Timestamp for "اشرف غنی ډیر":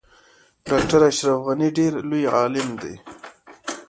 1.09-1.91